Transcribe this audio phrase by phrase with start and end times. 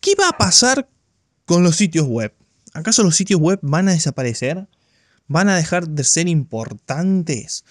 [0.00, 0.88] ¿Qué va a pasar
[1.44, 2.34] con los sitios web?
[2.72, 4.66] ¿Acaso los sitios web van a desaparecer?
[5.28, 7.64] ¿Van a dejar de ser importantes?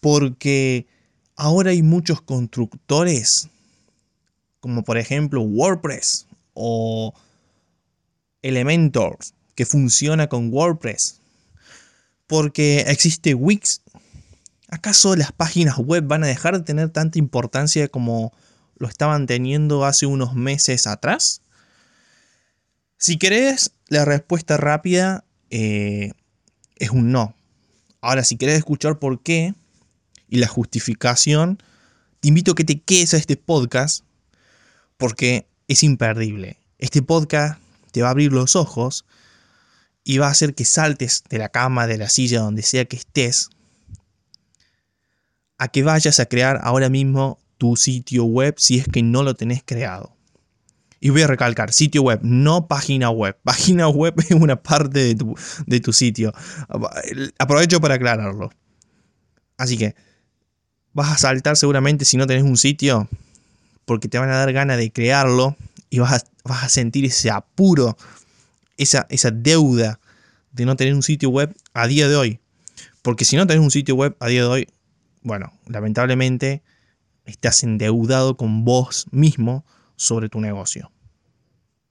[0.00, 0.86] Porque
[1.36, 3.48] ahora hay muchos constructores,
[4.60, 7.14] como por ejemplo WordPress o
[8.42, 9.16] Elementor,
[9.54, 11.20] que funciona con WordPress.
[12.26, 13.80] Porque existe Wix.
[14.68, 18.34] ¿Acaso las páginas web van a dejar de tener tanta importancia como
[18.76, 21.40] lo estaban teniendo hace unos meses atrás?
[23.02, 26.12] Si querés la respuesta rápida eh,
[26.76, 27.34] es un no.
[28.02, 29.54] Ahora, si querés escuchar por qué
[30.28, 31.62] y la justificación,
[32.20, 34.04] te invito a que te quedes a este podcast
[34.98, 36.58] porque es imperdible.
[36.76, 37.58] Este podcast
[37.90, 39.06] te va a abrir los ojos
[40.04, 42.96] y va a hacer que saltes de la cama, de la silla, donde sea que
[42.96, 43.48] estés,
[45.56, 49.36] a que vayas a crear ahora mismo tu sitio web si es que no lo
[49.36, 50.19] tenés creado.
[51.00, 53.36] Y voy a recalcar, sitio web, no página web.
[53.44, 55.34] Página web es una parte de tu,
[55.66, 56.32] de tu sitio.
[57.38, 58.50] Aprovecho para aclararlo.
[59.56, 59.94] Así que
[60.92, 63.08] vas a saltar seguramente si no tenés un sitio,
[63.86, 65.56] porque te van a dar ganas de crearlo
[65.88, 67.96] y vas a, vas a sentir ese apuro,
[68.76, 70.00] esa, esa deuda
[70.52, 72.40] de no tener un sitio web a día de hoy.
[73.02, 74.68] Porque si no tenés un sitio web a día de hoy,
[75.22, 76.62] bueno, lamentablemente
[77.24, 79.64] estás endeudado con vos mismo
[80.00, 80.90] sobre tu negocio.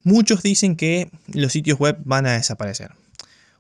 [0.04, 2.92] Muchos dicen que los sitios web van a desaparecer.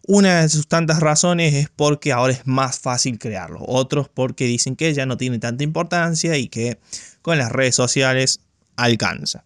[0.07, 3.61] Una de sus tantas razones es porque ahora es más fácil crearlos.
[3.67, 6.79] Otros porque dicen que ya no tiene tanta importancia y que
[7.21, 8.39] con las redes sociales
[8.75, 9.43] alcanza.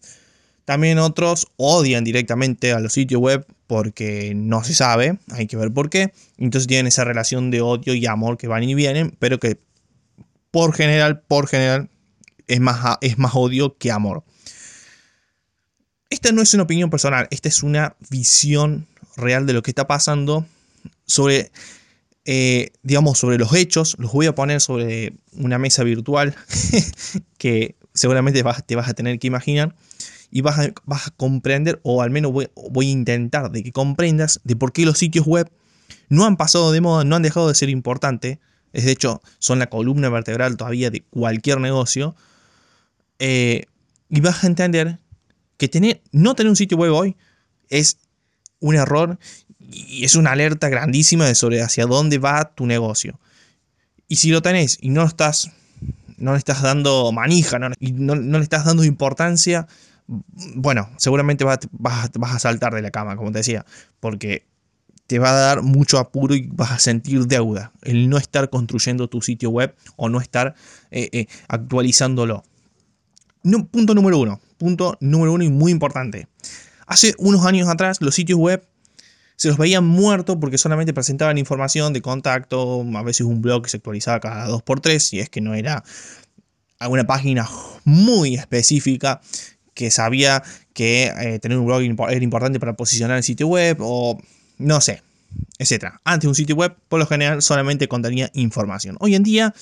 [0.63, 5.73] También otros odian directamente a los sitios web porque no se sabe, hay que ver
[5.73, 6.13] por qué.
[6.37, 9.59] Entonces tienen esa relación de odio y amor que van y vienen, pero que
[10.49, 11.89] por general, por general,
[12.47, 14.23] es más, es más odio que amor.
[16.23, 19.87] Esta no es una opinión personal, esta es una visión real de lo que está
[19.87, 20.45] pasando
[21.05, 21.51] sobre,
[22.23, 23.97] eh, digamos, sobre los hechos.
[23.99, 26.33] Los voy a poner sobre una mesa virtual
[27.37, 29.75] que seguramente te vas a tener que imaginar
[30.31, 33.73] y vas a, vas a comprender, o al menos voy, voy, a intentar de que
[33.73, 35.51] comprendas de por qué los sitios web
[36.07, 38.39] no han pasado de moda, no han dejado de ser importantes.
[38.71, 42.15] Es de hecho, son la columna vertebral todavía de cualquier negocio.
[43.19, 43.65] Eh,
[44.07, 44.99] y vas a entender
[45.63, 47.15] que tener, no tener un sitio web hoy
[47.69, 47.97] es
[48.59, 49.17] un error
[49.59, 53.17] y es una alerta grandísima de sobre hacia dónde va tu negocio.
[54.09, 55.51] Y si lo tenés y no lo estás,
[56.17, 59.65] no le estás dando manija y no, no le estás dando importancia,
[60.07, 63.65] bueno, seguramente vas, a saltar de la cama, como te decía,
[64.01, 64.45] porque
[65.07, 69.07] te va a dar mucho apuro y vas a sentir deuda el no estar construyendo
[69.07, 70.55] tu sitio web o no estar
[70.91, 72.43] eh, eh, actualizándolo.
[73.43, 76.27] Punto número uno, punto número uno y muy importante.
[76.87, 78.65] Hace unos años atrás los sitios web
[79.35, 83.69] se los veían muertos porque solamente presentaban información de contacto, a veces un blog que
[83.69, 85.83] se actualizaba cada 2x3, si es que no era
[86.79, 87.47] alguna página
[87.83, 89.21] muy específica
[89.73, 90.43] que sabía
[90.73, 94.19] que eh, tener un blog era importante para posicionar el sitio web o
[94.57, 95.01] no sé,
[95.59, 95.95] etc.
[96.03, 98.97] Antes un sitio web por lo general solamente contenía información.
[98.99, 99.53] Hoy en día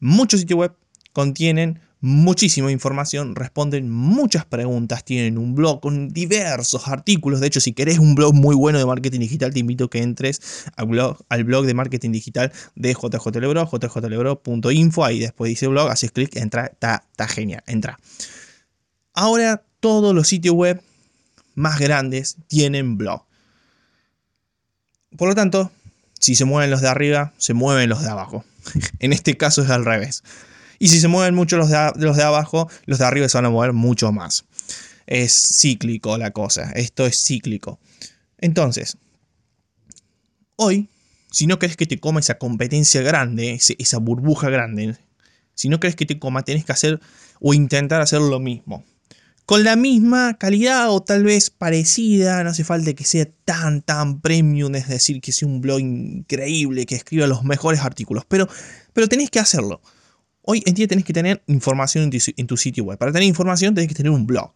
[0.00, 0.72] muchos sitios web
[1.12, 7.40] contienen muchísima información, responden muchas preguntas, tienen un blog con diversos artículos.
[7.40, 10.02] De hecho, si querés un blog muy bueno de marketing digital, te invito a que
[10.02, 14.42] entres al blog, de marketing digital de JJ Lebro.
[15.02, 17.98] Ahí después dice blog, haces clic, entra, está genial, entra.
[19.14, 20.82] Ahora todos los sitios web
[21.54, 23.24] más grandes tienen blog.
[25.16, 25.72] Por lo tanto,
[26.20, 28.44] si se mueven los de arriba, se mueven los de abajo.
[28.98, 30.22] en este caso es al revés.
[30.78, 33.46] Y si se mueven mucho los de, los de abajo, los de arriba se van
[33.46, 34.44] a mover mucho más.
[35.06, 36.72] Es cíclico la cosa.
[36.72, 37.78] Esto es cíclico.
[38.38, 38.96] Entonces,
[40.56, 40.88] hoy,
[41.30, 44.96] si no querés que te coma esa competencia grande, esa burbuja grande,
[45.54, 47.00] si no querés que te coma, tenés que hacer
[47.40, 48.84] o intentar hacer lo mismo
[49.46, 54.20] con la misma calidad o tal vez parecida, no hace falta que sea tan, tan
[54.20, 58.48] premium, es decir, que sea un blog increíble, que escriba los mejores artículos, pero,
[58.92, 59.82] pero tenés que hacerlo.
[60.46, 62.98] Hoy en día tenés que tener información en tu, sitio web.
[62.98, 64.52] Para tener información tenés que tener un blog.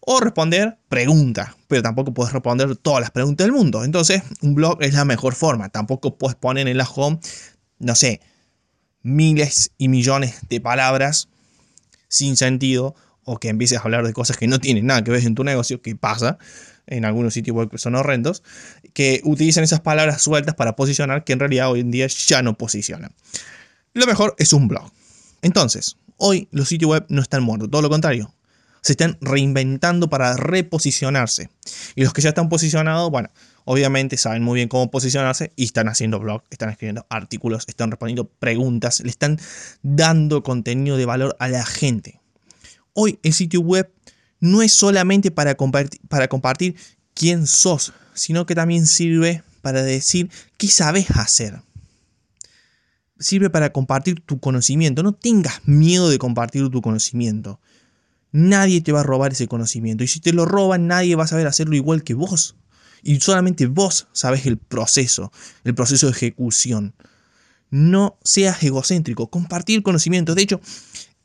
[0.00, 3.84] O responder preguntas, pero tampoco puedes responder todas las preguntas del mundo.
[3.84, 5.68] Entonces, un blog es la mejor forma.
[5.68, 7.20] Tampoco puedes poner en la home,
[7.78, 8.20] no sé,
[9.02, 11.28] miles y millones de palabras
[12.08, 15.24] sin sentido o que empieces a hablar de cosas que no tienen nada que ver
[15.24, 16.38] en tu negocio, que pasa
[16.88, 18.42] en algunos sitios web que son horrendos,
[18.92, 22.58] que utilizan esas palabras sueltas para posicionar que en realidad hoy en día ya no
[22.58, 23.12] posicionan.
[23.94, 24.90] Lo mejor es un blog.
[25.44, 28.34] Entonces, hoy los sitios web no están muertos, todo lo contrario.
[28.80, 31.48] se están reinventando para reposicionarse.
[31.94, 33.30] Y los que ya están posicionados, bueno,
[33.64, 38.26] obviamente saben muy bien cómo posicionarse y están haciendo blog, están escribiendo artículos, están respondiendo
[38.26, 39.38] preguntas, le están
[39.82, 42.20] dando contenido de valor a la gente.
[42.94, 43.90] Hoy el sitio web
[44.40, 45.56] no es solamente para
[46.08, 46.76] para compartir
[47.14, 51.60] quién sos, sino que también sirve para decir qué sabes hacer.
[53.18, 55.02] Sirve para compartir tu conocimiento.
[55.02, 57.60] No tengas miedo de compartir tu conocimiento.
[58.32, 60.02] Nadie te va a robar ese conocimiento.
[60.02, 62.56] Y si te lo roban, nadie va a saber hacerlo igual que vos.
[63.02, 65.30] Y solamente vos sabes el proceso,
[65.62, 66.94] el proceso de ejecución.
[67.70, 69.28] No seas egocéntrico.
[69.28, 70.34] Compartir conocimiento.
[70.34, 70.60] De hecho,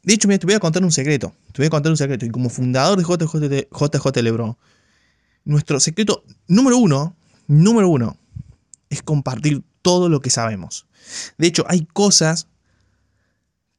[0.03, 1.33] de hecho, mira, te voy a contar un secreto.
[1.51, 2.25] Te voy a contar un secreto.
[2.25, 4.57] Y como fundador de JJ Lebron,
[5.45, 7.15] nuestro secreto número uno,
[7.47, 8.17] número uno,
[8.89, 10.85] es compartir todo lo que sabemos.
[11.39, 12.47] De hecho, hay cosas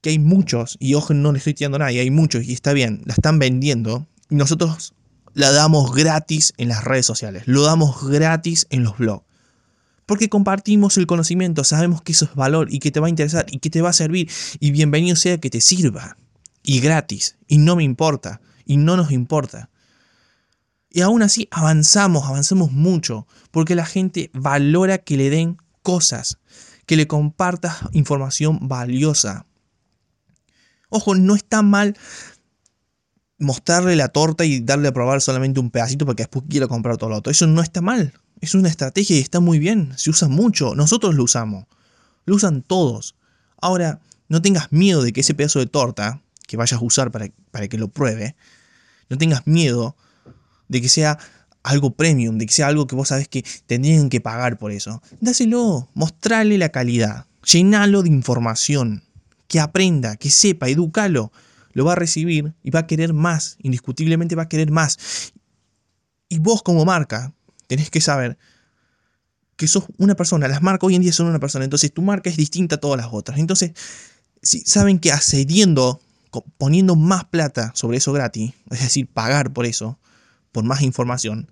[0.01, 2.73] que hay muchos, y ojo, no le estoy tirando a nadie, hay muchos y está
[2.73, 4.93] bien, la están vendiendo, y nosotros
[5.35, 9.25] la damos gratis en las redes sociales, lo damos gratis en los blogs.
[10.05, 13.47] Porque compartimos el conocimiento, sabemos que eso es valor y que te va a interesar
[13.49, 14.29] y que te va a servir.
[14.59, 16.17] Y bienvenido sea que te sirva.
[16.65, 17.37] Y gratis.
[17.47, 18.41] Y no me importa.
[18.65, 19.71] Y no nos importa.
[20.91, 23.29] Y aún así avanzamos, avanzamos mucho.
[23.53, 26.39] Porque la gente valora que le den cosas.
[26.87, 29.47] Que le compartas información valiosa.
[30.89, 31.97] Ojo, no está mal
[33.39, 37.11] mostrarle la torta y darle a probar solamente un pedacito porque después quiero comprar todo
[37.11, 37.31] lo otro.
[37.31, 38.13] Eso no está mal.
[38.41, 39.93] Es una estrategia y está muy bien.
[39.97, 40.75] Se usa mucho.
[40.75, 41.67] Nosotros lo usamos.
[42.25, 43.17] Lo usan todos.
[43.61, 47.29] Ahora, no tengas miedo de que ese pedazo de torta que vayas a usar para,
[47.51, 48.37] para que lo pruebe,
[49.09, 49.97] no tengas miedo
[50.69, 51.19] de que sea
[51.63, 55.03] algo premium, de que sea algo que vos sabés que tendrían que pagar por eso.
[55.21, 59.03] Dáselo, mostrale la calidad, llenalo de información,
[59.49, 61.33] que aprenda, que sepa, educalo.
[61.73, 65.33] Lo va a recibir y va a querer más, indiscutiblemente va a querer más.
[66.29, 67.33] Y vos como marca,
[67.67, 68.39] tenés que saber
[69.57, 70.49] que sos una persona.
[70.49, 71.65] Las marcas hoy en día son una persona.
[71.65, 73.39] Entonces tu marca es distinta a todas las otras.
[73.39, 73.73] Entonces,
[74.43, 76.01] si saben que accediendo,
[76.57, 79.99] poniendo más plata sobre eso gratis, es decir, pagar por eso,
[80.53, 81.51] por más información,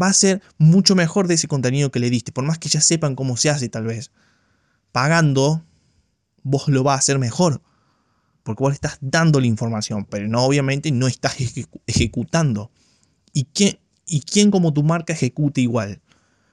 [0.00, 2.32] va a ser mucho mejor de ese contenido que le diste.
[2.32, 4.12] Por más que ya sepan cómo se hace tal vez.
[4.92, 5.64] Pagando,
[6.42, 7.62] vos lo vas a hacer mejor.
[8.42, 11.36] Porque vos estás dando la información, pero no obviamente no estás
[11.86, 12.70] ejecutando.
[13.32, 16.00] ¿Y qué, ¿Y quién como tu marca ejecute igual?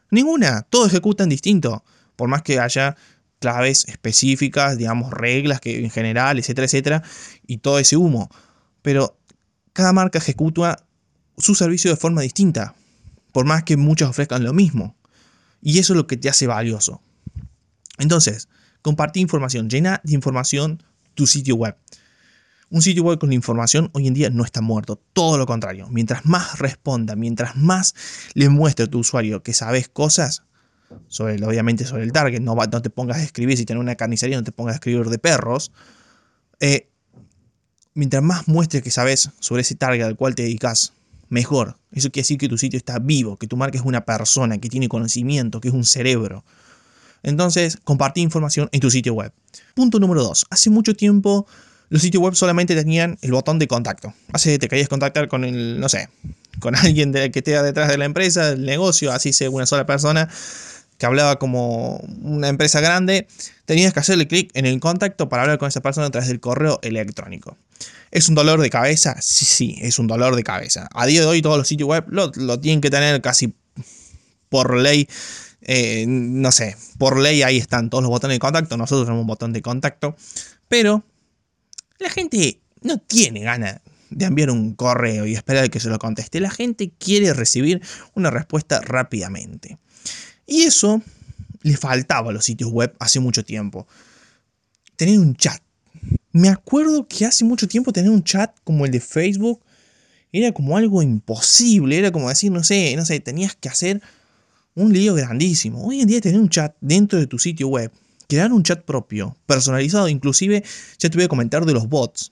[0.09, 1.83] Ninguna, todos ejecutan distinto.
[2.15, 2.95] Por más que haya
[3.39, 7.03] claves específicas, digamos, reglas que en general, etcétera, etcétera,
[7.45, 8.29] y todo ese humo.
[8.81, 9.19] Pero
[9.74, 10.86] cada marca ejecuta
[11.38, 12.75] su servicio de forma distinta,
[13.31, 14.95] por más que muchos ofrezcan lo mismo.
[15.62, 17.01] Y eso es lo que te hace valioso.
[17.97, 18.50] Entonces,
[18.81, 20.83] compartir información, llena de información
[21.13, 21.75] tu sitio web.
[22.69, 25.88] Un sitio web con información hoy en día no está muerto, todo lo contrario.
[25.89, 27.94] Mientras más responda, mientras más
[28.33, 30.44] le muestre a tu usuario que sabes cosas,
[31.07, 34.44] sobre, obviamente sobre el target, no, te pongas a escribir, si tienes una carnicería, no
[34.44, 35.71] te pongas a escribir de perros.
[36.59, 36.89] Eh,
[37.94, 40.94] mientras más muestres que sabes sobre ese target al cual te dedicas,
[41.33, 41.77] mejor.
[41.91, 44.69] Eso quiere decir que tu sitio está vivo, que tu marca es una persona, que
[44.69, 46.45] tiene conocimiento, que es un cerebro.
[47.24, 49.33] Entonces, compartir información en tu sitio web.
[49.74, 50.45] Punto número 2.
[50.50, 51.47] Hace mucho tiempo
[51.89, 54.13] los sitios web solamente tenían el botón de contacto.
[54.31, 56.09] Así te querías contactar con el, no sé,
[56.59, 59.86] con alguien de, que esté detrás de la empresa, del negocio, así sea una sola
[59.86, 60.29] persona
[60.98, 63.27] que hablaba como una empresa grande,
[63.65, 66.39] tenías que hacerle clic en el contacto para hablar con esa persona a través del
[66.39, 67.57] correo electrónico.
[68.11, 69.15] ¿Es un dolor de cabeza?
[69.21, 70.87] Sí, sí, es un dolor de cabeza.
[70.93, 73.53] A día de hoy todos los sitios web lo, tienen que tener casi
[74.49, 75.07] por ley.
[75.61, 78.77] Eh, no sé, por ley ahí están todos los botones de contacto.
[78.77, 80.15] Nosotros tenemos un botón de contacto.
[80.67, 81.03] Pero
[81.99, 86.39] la gente no tiene ganas de enviar un correo y esperar que se lo conteste.
[86.39, 87.81] La gente quiere recibir
[88.13, 89.77] una respuesta rápidamente.
[90.45, 91.01] Y eso
[91.61, 93.87] le faltaba a los sitios web hace mucho tiempo.
[94.95, 95.61] Tener un chat.
[96.33, 99.61] Me acuerdo que hace mucho tiempo tener un chat como el de Facebook
[100.31, 101.97] era como algo imposible.
[101.97, 104.01] Era como decir, no sé, no sé, tenías que hacer
[104.75, 105.85] un lío grandísimo.
[105.85, 107.91] Hoy en día tener un chat dentro de tu sitio web
[108.27, 110.63] crear un chat propio, personalizado, inclusive
[110.97, 112.31] ya te voy a comentar de los bots.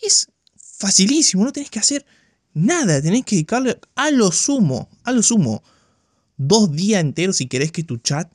[0.00, 2.04] Es facilísimo, no tenés que hacer
[2.52, 5.62] nada, tenés que dedicarle a lo sumo, a lo sumo,
[6.36, 8.30] dos días enteros si querés que tu chat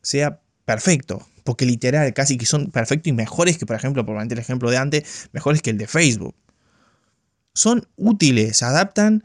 [0.00, 1.26] sea perfecto.
[1.48, 4.76] Porque literal, casi que son perfectos y mejores que, por ejemplo, por el ejemplo de
[4.76, 6.34] antes, mejores que el de Facebook.
[7.54, 9.24] Son útiles, se adaptan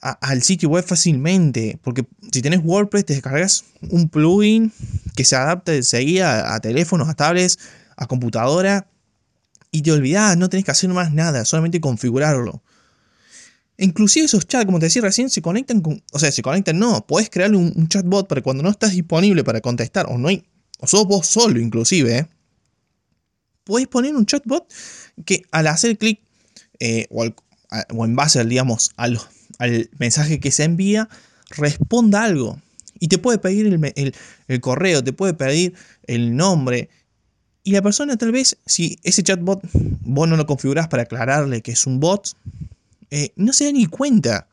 [0.00, 1.80] al sitio web fácilmente.
[1.82, 4.72] Porque si tenés WordPress, te descargas un plugin
[5.16, 7.58] que se adapta enseguida a, teléfonos, a tablets,
[7.96, 8.86] a computadora.
[9.72, 12.62] y te olvidás, no tenés que hacer más nada, solamente configurarlo.
[13.78, 17.04] Inclusive esos chats, como te decía recién, se conectan con, o sea, se conectan, no,
[17.04, 20.44] podés crearle un, chatbot para cuando no estás disponible para contestar, o no hay,
[20.84, 22.28] o sos vos solo inclusive, ¿eh?
[23.64, 24.72] podés poner un chatbot
[25.24, 26.20] que al hacer clic,
[26.78, 27.24] eh, o,
[28.04, 29.18] en base, digamos, al,
[29.98, 31.08] mensaje que se envía,
[31.50, 32.60] responda algo.
[33.00, 34.14] Y te puede pedir el,
[34.48, 35.74] el, correo, te puede pedir
[36.06, 36.90] el nombre.
[37.62, 41.72] Y la persona tal vez, si ese chatbot vos no lo configurás para aclararle que
[41.72, 42.36] es un bot,
[43.10, 44.48] eh, no se da ni cuenta.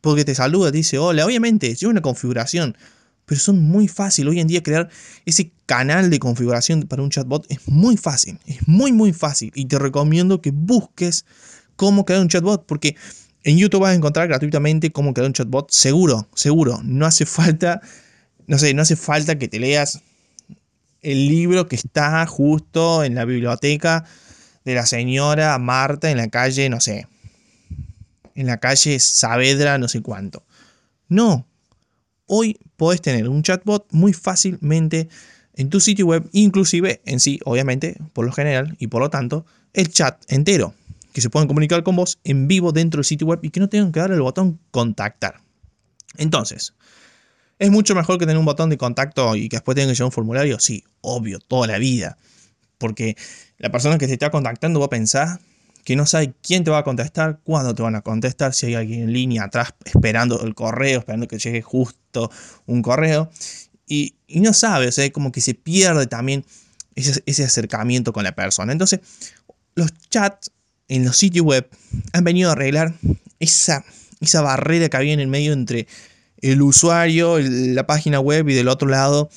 [0.00, 1.24] Porque te saluda, te dice hola.
[1.24, 2.76] Obviamente, es una configuración.
[3.26, 4.28] Pero son muy fácil.
[4.28, 4.88] Hoy en día crear
[5.24, 8.38] ese canal de configuración para un chatbot es muy fácil.
[8.46, 9.52] Es muy, muy fácil.
[9.54, 11.24] Y te recomiendo que busques
[11.76, 12.66] cómo crear un chatbot.
[12.66, 12.96] Porque
[13.44, 15.70] en YouTube vas a encontrar gratuitamente cómo crear un chatbot.
[15.70, 16.80] Seguro, seguro.
[16.82, 17.80] No hace falta.
[18.46, 20.02] No sé, no hace falta que te leas
[21.02, 24.04] el libro que está justo en la biblioteca
[24.64, 27.08] de la señora Marta en la calle, no sé,
[28.34, 30.44] en la calle Saavedra, no sé cuánto.
[31.08, 31.46] No.
[32.34, 35.10] Hoy podés tener un chatbot muy fácilmente
[35.52, 39.44] en tu sitio web, inclusive en sí, obviamente, por lo general, y por lo tanto,
[39.74, 40.72] el chat entero,
[41.12, 43.68] que se puedan comunicar con vos en vivo dentro del sitio web y que no
[43.68, 45.42] tengan que dar el botón contactar.
[46.16, 46.72] Entonces,
[47.58, 50.06] ¿es mucho mejor que tener un botón de contacto y que después tengan que llenar
[50.06, 50.58] un formulario?
[50.58, 52.16] Sí, obvio, toda la vida.
[52.78, 53.14] Porque
[53.58, 55.38] la persona que te está contactando va a pensar
[55.84, 58.74] que no sabe quién te va a contestar, cuándo te van a contestar, si hay
[58.74, 62.30] alguien en línea atrás esperando el correo, esperando que llegue justo
[62.66, 63.30] un correo.
[63.86, 66.44] Y, no sabe, o sea, como que se pierde también
[66.94, 68.72] ese, acercamiento con la persona.
[68.72, 69.00] Entonces,
[69.74, 70.50] los chats
[70.88, 71.68] en los sitios web
[72.12, 72.94] han venido a arreglar
[73.40, 73.84] esa,
[74.42, 75.86] barrera que había en el medio entre
[76.38, 79.30] el usuario, la página web y del otro lado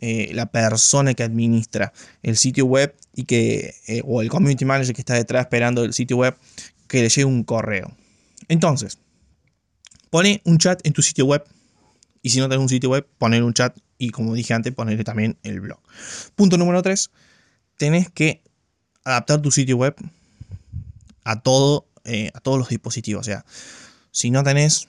[0.00, 4.94] eh, la persona que administra el sitio web y que, eh, o el community manager
[4.94, 6.36] que está detrás esperando el sitio web,
[6.86, 7.92] que le llegue un correo.
[8.46, 8.98] Entonces,
[10.08, 11.44] pone un chat en tu sitio web.
[12.22, 15.02] Y si no tenés un sitio web, poner un chat y como dije antes, ponerle
[15.02, 15.80] también el blog.
[16.36, 17.10] Punto número 3.
[17.76, 18.40] Tenés que
[19.02, 19.96] adaptar tu sitio web
[21.24, 23.22] a todo, eh, a todos los dispositivos.
[23.22, 23.44] O sea,
[24.12, 24.86] si no tenés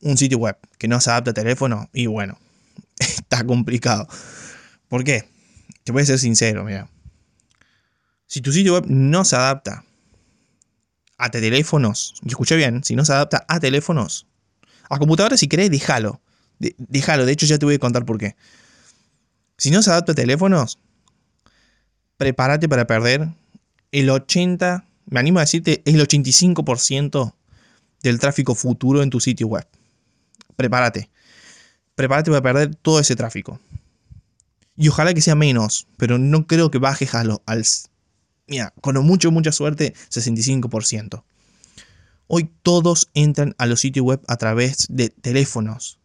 [0.00, 2.38] un sitio web que no se adapta a teléfono, y bueno,
[2.98, 4.08] está complicado.
[4.88, 5.28] ¿Por qué?
[5.84, 6.88] Te voy a ser sincero, mira.
[8.30, 9.84] Si tu sitio web no se adapta
[11.18, 14.28] a teléfonos, y escuché bien, si no se adapta a teléfonos,
[14.88, 16.20] a computadoras si querés, déjalo.
[16.78, 18.36] déjalo, de hecho ya te voy a contar por qué.
[19.58, 20.78] Si no se adapta a teléfonos,
[22.16, 23.28] prepárate para perder
[23.90, 27.34] el 80, me animo a decirte, el 85%
[28.04, 29.66] del tráfico futuro en tu sitio web.
[30.54, 31.10] Prepárate
[32.00, 33.60] prepárate para perder todo ese tráfico.
[34.74, 37.62] Y ojalá que sea menos, pero no creo que bajes al, al
[38.50, 41.22] mira, con mucho, mucha suerte, 65%.
[42.26, 45.98] Hoy todos entran a los sitios web a través de teléfonos.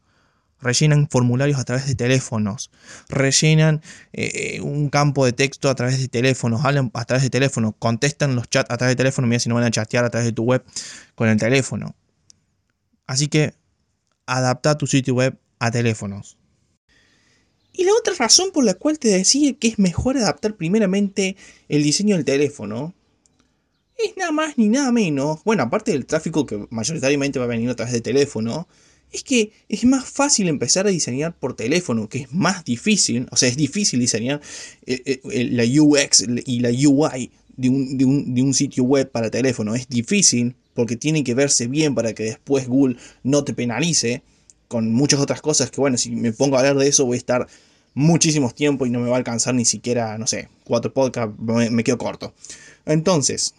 [0.62, 2.72] Rellenan formularios a través de teléfonos.
[3.10, 3.82] Rellenan
[4.14, 6.64] eh, un campo de texto a través de teléfonos.
[6.64, 7.74] Hablan a través de teléfono.
[7.74, 9.28] Contestan los chats a través de teléfono.
[9.28, 10.64] Mira si no van a chatear a través de tu web
[11.14, 11.96] con el teléfono.
[13.06, 13.54] Así que
[14.26, 16.38] adapta tu sitio web a teléfonos.
[17.78, 21.36] Y la otra razón por la cual te decía que es mejor adaptar primeramente
[21.68, 22.94] el diseño del teléfono
[23.98, 27.70] es nada más ni nada menos, bueno, aparte del tráfico que mayoritariamente va a venir
[27.70, 28.68] a través de teléfono,
[29.12, 33.38] es que es más fácil empezar a diseñar por teléfono, que es más difícil, o
[33.38, 34.42] sea, es difícil diseñar
[34.86, 39.10] eh, eh, la UX y la UI de un, de, un, de un, sitio web
[39.10, 39.76] para teléfono.
[39.76, 44.24] Es difícil porque tiene que verse bien para que después Google no te penalice
[44.68, 47.18] con muchas otras cosas que, bueno, si me pongo a hablar de eso voy a
[47.18, 47.48] estar
[47.94, 51.84] muchísimos tiempo y no me va a alcanzar ni siquiera, no sé, cuatro podcasts, me,
[51.84, 52.34] quedo corto.
[52.86, 53.56] Entonces,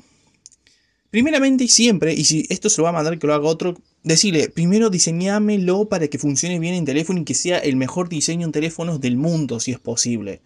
[1.11, 3.77] primeramente y siempre, y si esto se lo va a mandar que lo haga otro,
[4.05, 8.47] decirle, primero diseñámelo para que funcione bien en teléfono y que sea el mejor diseño
[8.47, 10.41] en teléfonos del mundo, si es posible.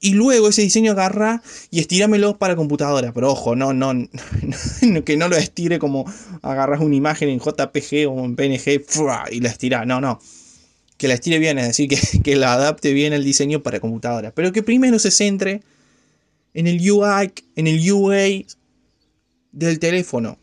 [0.00, 3.12] Y luego ese diseño agarra y estíramelo para computadora.
[3.12, 3.94] Pero ojo, no, no,
[5.04, 6.04] que no lo estire como
[6.42, 8.84] agarras una imagen en JPG o en PNG
[9.30, 9.84] y la estira.
[9.86, 10.20] No, no.
[10.96, 14.32] Que la estire bien, es decir, que, que la adapte bien el diseño para computadora.
[14.32, 15.62] Pero que primero se centre
[16.54, 18.44] en el UI, en el UA
[19.52, 20.38] del teléfono.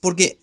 [0.00, 0.38] Porque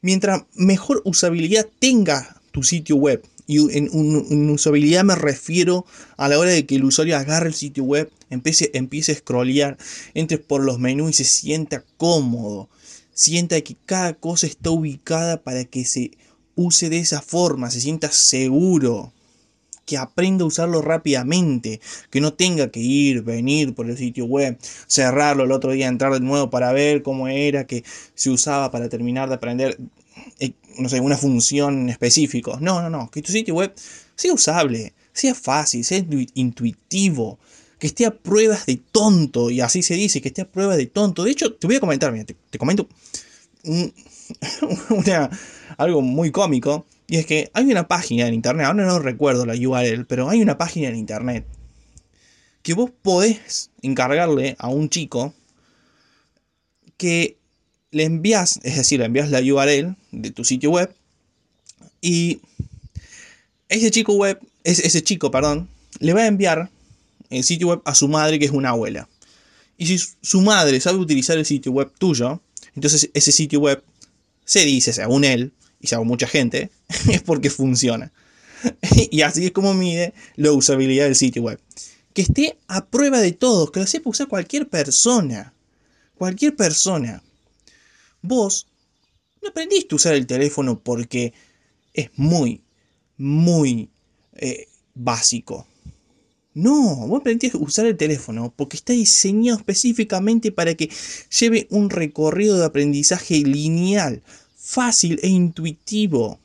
[0.00, 5.84] mientras mejor usabilidad tenga tu sitio web, y en, usabilidad me refiero
[6.16, 9.76] a la hora de que el usuario agarre el sitio web, empiece, empiece a scrollear,
[10.14, 12.68] entre por los menús y se sienta cómodo.
[13.12, 16.12] Sienta que cada cosa está ubicada para que se
[16.54, 19.12] use de esa forma, se sienta seguro.
[19.84, 24.56] que aprenda a usarlo rápidamente, que no tenga que ir, venir por el sitio web,
[24.86, 27.82] cerrarlo el otro día, entrar de nuevo para ver cómo era que
[28.14, 29.76] se usaba para terminar de aprender,
[30.78, 32.58] no sé, una función específica.
[32.60, 33.72] No, no, no, que tu sitio web
[34.14, 37.38] sea usable, sea fácil, sea intuitivo,
[37.78, 40.86] que esté a pruebas de tonto, y así se dice, que esté a pruebas de
[40.86, 41.24] tonto.
[41.24, 42.88] De hecho, te voy a comentar, mira, te, comento
[45.76, 49.54] algo muy cómico y es que hay una página en internet, ahora no recuerdo la
[49.54, 51.46] URL, pero hay una página en internet
[52.62, 55.34] que vos podés encargarle a un chico
[56.96, 57.36] que
[57.92, 60.92] le envías, es decir, le envías la URL de tu sitio web
[62.00, 62.40] y
[63.68, 65.68] ese chico web, ese chico, perdón,
[66.00, 66.70] le va a enviar
[67.30, 69.08] el sitio web a su madre que es una abuela.
[69.78, 72.42] Y si su madre sabe utilizar el sitio web tuyo,
[72.74, 73.82] entonces ese sitio web
[74.44, 76.70] se dice, según él, y según mucha gente,
[77.10, 78.12] es porque funciona.
[79.10, 81.60] y así es como mide la usabilidad del sitio web.
[82.14, 85.52] Que esté a prueba de todo, que lo sepa usar cualquier persona.
[86.16, 87.22] Cualquier persona.
[88.22, 88.68] Vos
[89.42, 91.32] no aprendiste a usar el teléfono porque
[91.92, 92.62] es muy,
[93.16, 93.90] muy
[94.34, 95.66] eh, básico.
[96.54, 100.90] No, vos aprendiste a usar el teléfono porque está diseñado específicamente para que
[101.40, 104.22] lleve un recorrido de aprendizaje lineal,
[104.54, 106.38] fácil e intuitivo.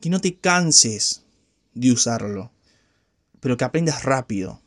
[0.00, 1.22] Que no te canses
[1.74, 2.52] de usarlo,
[3.40, 4.60] pero que aprendas rápido.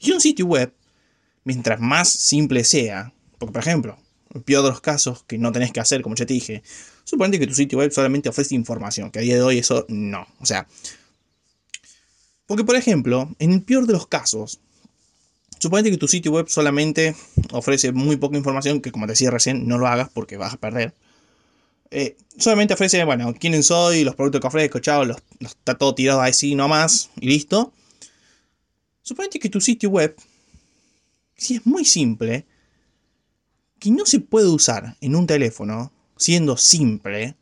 [0.00, 0.72] Y un sitio web,
[1.44, 3.98] mientras más simple sea, porque por ejemplo,
[4.44, 6.62] peor de los casos que no tenés que hacer, como ya te dije,
[7.04, 10.26] suponete que tu sitio web solamente ofrece información, que a día de hoy eso no.
[10.38, 10.68] O sea,
[12.46, 14.60] porque por ejemplo, en el peor de los casos,
[15.58, 17.16] suponete que tu sitio web solamente
[17.52, 20.58] ofrece muy poca información, que como te decía recién, no lo hagas porque vas a
[20.58, 20.94] perder.
[21.90, 26.20] Eh, solamente ofrece, bueno, quién soy, los productos que ofrezco, chao, los, está todo tirado
[26.20, 27.72] así nomás y listo.
[29.02, 30.14] Suponete que tu sitio web,
[31.36, 32.46] si es muy simple,
[33.80, 37.34] que no se puede usar en un teléfono, siendo simple,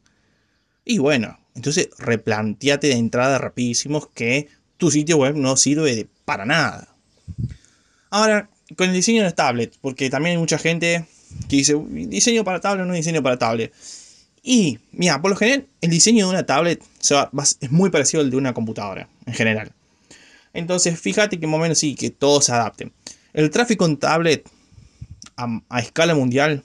[0.84, 6.88] y bueno, entonces replanteate de entrada rapidísimos que tu sitio web no sirve para nada.
[8.08, 11.04] Ahora, con el diseño de tablet, porque también hay mucha gente
[11.48, 13.74] que dice, diseño para tablet, no diseño para tablet.
[14.42, 16.82] Y, mira, por lo general, el diseño de una tablet
[17.60, 19.72] es muy parecido al de una computadora, en general.
[20.54, 22.90] Entonces, fíjate que más o menos sí, que todo se adapte.
[23.34, 24.48] El tráfico en tablet
[25.38, 26.62] a, escala mundial,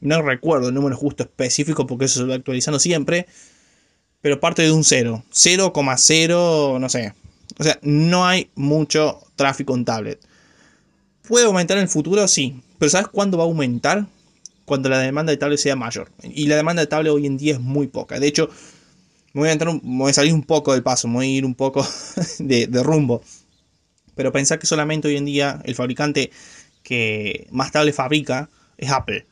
[0.00, 3.26] no recuerdo el número justo específico porque eso se va actualizando siempre,
[4.20, 5.24] pero parte de un 0.
[5.32, 7.12] 0,0, no sé.
[7.58, 10.20] O sea, no hay mucho tráfico en tablet.
[11.28, 12.26] ¿Puede aumentar en el futuro?
[12.26, 12.62] Sí.
[12.78, 14.06] Pero ¿sabes cuándo va a aumentar?
[14.64, 16.10] cuando la demanda de tablet sea mayor.
[16.22, 18.18] Y la demanda de tablet hoy en día es muy poca.
[18.18, 18.48] De hecho,
[19.32, 21.44] me voy a, entrar, voy a salir un poco del paso, me voy a ir
[21.44, 21.86] un poco
[22.38, 23.22] de, rumbo.
[24.14, 26.30] Pero pensar que solamente hoy en día el fabricante
[26.82, 29.26] que más tablet fabrica es Apple.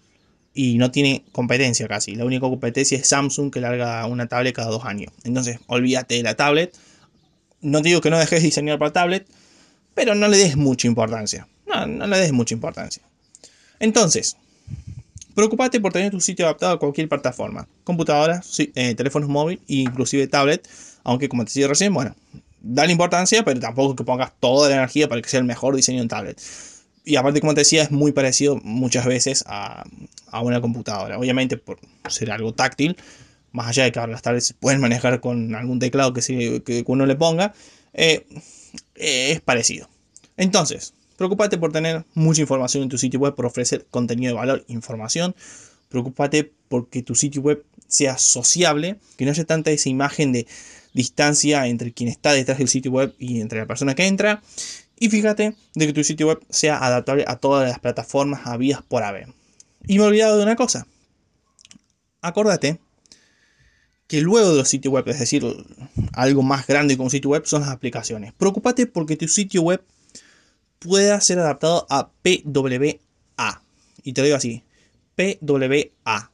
[0.52, 2.14] Y no tiene competencia casi.
[2.16, 5.12] La única competencia es Samsung que larga una tablet cada dos años.
[5.24, 6.76] Entonces, olvídate de la tablet.
[7.60, 9.26] No te digo que no dejes de diseñar para tablet,
[9.94, 11.46] pero no le des mucha importancia.
[11.66, 13.02] No, no le des mucha importancia.
[13.78, 14.36] Entonces,
[15.34, 20.26] Preocupate por tener tu sitio adaptado a cualquier plataforma, computadoras, eh, teléfonos móviles e inclusive
[20.26, 20.68] tablet,
[21.04, 22.14] aunque como te decía recién, bueno,
[22.60, 26.02] dale importancia, pero tampoco que pongas toda la energía para que sea el mejor diseño
[26.02, 26.40] en tablet.
[27.04, 29.84] Y aparte, como te decía, es muy parecido muchas veces a,
[30.42, 31.18] una computadora.
[31.18, 32.96] Obviamente, por ser algo táctil,
[33.52, 36.84] más allá de que ahora las tablets se pueden manejar con algún teclado que, que
[36.86, 37.54] uno le ponga,
[37.94, 38.26] eh,
[38.94, 39.88] es parecido.
[40.36, 44.64] Entonces, Preocúpate por tener mucha información en tu sitio web, por ofrecer contenido de valor,
[44.68, 45.36] información.
[45.90, 50.46] Preocúpate porque tu sitio web sea sociable, que no haya tanta esa imagen de
[50.94, 54.42] distancia entre quien está detrás del sitio web y entre la persona que entra.
[55.02, 59.02] Y fíjate de que tu sitio web sea adaptable a todas las plataformas habidas por
[59.02, 59.28] haber.
[59.86, 60.86] Y me he olvidado de una cosa.
[62.20, 62.78] Acordate
[64.06, 65.42] que luego de los sitios web, es decir,
[66.12, 68.34] algo más grande que un sitio web, son las aplicaciones.
[68.34, 69.82] Preocúpate porque tu sitio web
[70.80, 73.62] pueda ser adaptado a PWA.
[74.04, 74.62] Y te lo digo así,
[75.16, 76.29] PWA.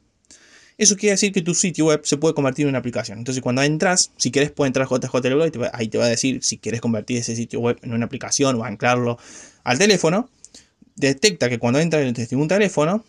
[0.77, 3.17] Eso quiere decir que tu sitio web se puede convertir en una aplicación.
[3.17, 6.59] Entonces, cuando entras, si quieres, puede entrar JJ y ahí te va a decir si
[6.59, 9.17] quieres convertir ese sitio web en una aplicación o anclarlo
[9.63, 10.29] al teléfono.
[10.95, 13.03] Detecta que cuando entras desde un teléfono,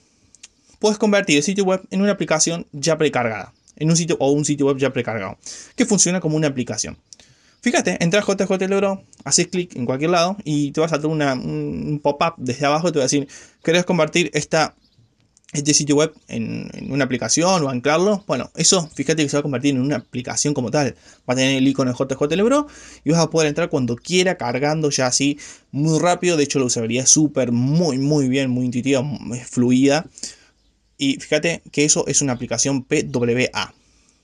[0.78, 3.52] puedes convertir el sitio web en una aplicación ya precargada.
[3.76, 5.38] En un sitio o un sitio web ya precargado.
[5.76, 6.96] Que funciona como una aplicación.
[7.60, 12.34] Fíjate, entras JJ haces clic en cualquier lado y te va a saltar un pop-up
[12.38, 13.28] desde abajo y te va a decir,
[13.62, 14.74] ¿querés convertir esta
[15.52, 19.42] este sitio web en, una aplicación o anclarlo, bueno, eso fíjate que se va a
[19.42, 20.94] convertir en una aplicación como tal.
[21.28, 22.66] Va a tener el icono de JJ
[23.04, 25.38] y vas a poder entrar cuando quiera cargando ya así
[25.70, 26.36] muy rápido.
[26.36, 29.02] De hecho, la usabilidad es súper, muy, muy bien, muy intuitiva,
[29.48, 30.06] fluida.
[30.98, 33.74] Y fíjate que eso es una aplicación PWA.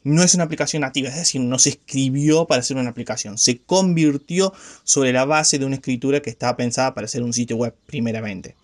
[0.03, 3.39] No es una aplicación nativa, es decir, no se escribió para ser una aplicación.
[3.39, 7.57] Se convirtió sobre la base de una escritura que estaba pensada para ser un sitio
[7.57, 8.55] web primeramente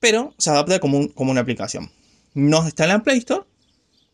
[0.00, 1.90] pero se adapta como, una aplicación.
[2.34, 3.42] No está en la Play Store,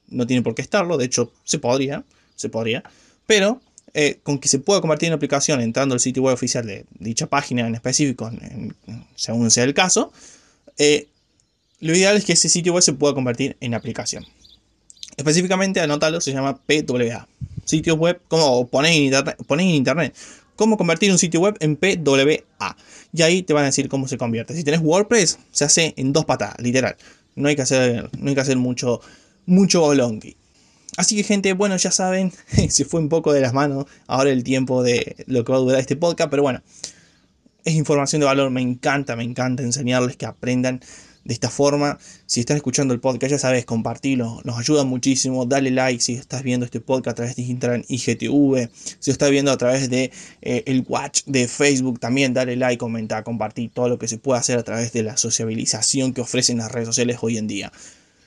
[0.08, 2.04] no tiene por qué estarlo, de hecho se podría,
[2.36, 2.84] se podría,
[3.26, 3.60] pero
[3.92, 7.26] eh, con que se pueda convertir en aplicación entrando al sitio web oficial de dicha
[7.26, 8.30] página en específico,
[9.14, 10.12] según sea el caso,
[10.78, 11.08] eh,
[11.80, 14.24] lo ideal es que ese sitio web se pueda convertir en aplicación.
[15.16, 17.28] Específicamente, anótalo, se llama PWA.
[17.64, 20.14] Sitios web, como ponéis en internet
[20.56, 22.76] cómo convertir un sitio web en PWA.
[23.12, 24.54] Y ahí te van a decir cómo se convierte.
[24.54, 26.96] Si tenés WordPress, se hace en dos patadas, literal.
[27.36, 29.00] No hay que hacer, no hay que hacer mucho,
[29.46, 30.36] mucho bolonqui.
[30.96, 32.32] Así que gente, bueno, ya saben,
[32.68, 35.60] se fue un poco de las manos ahora el tiempo de lo que va a
[35.60, 36.62] durar este podcast, pero bueno,
[37.64, 40.80] es información de valor, me encanta, me encanta enseñarles que aprendan
[41.24, 41.98] de esta forma.
[42.26, 45.46] Si estás escuchando el podcast, ya sabes, compartirlo, nos ayuda muchísimo.
[45.46, 48.70] Dale like si estás viendo este podcast a través de Instagram IGTV.
[48.98, 53.22] Si estás viendo a través de eh, el watch de Facebook, también dale like, comenta,
[53.24, 56.70] compartir todo lo que se puede hacer a través de la sociabilización que ofrecen las
[56.70, 57.72] redes sociales hoy en día.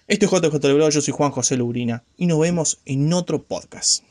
[0.08, 4.07] Esto es JJ yo soy Juan José Lubrina y nos vemos en otro podcast.